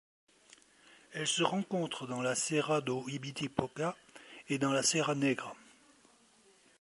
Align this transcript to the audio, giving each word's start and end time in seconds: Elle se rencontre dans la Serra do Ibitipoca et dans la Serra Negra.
Elle 1.13 1.27
se 1.27 1.43
rencontre 1.43 2.07
dans 2.07 2.23
la 2.23 2.33
Serra 2.33 2.81
do 2.81 3.07
Ibitipoca 3.07 3.95
et 4.49 4.57
dans 4.57 4.71
la 4.71 4.81
Serra 4.81 5.13
Negra. 5.13 5.53